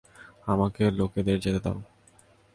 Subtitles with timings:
[0.45, 1.79] আমার লোকেদের যেতে দাও!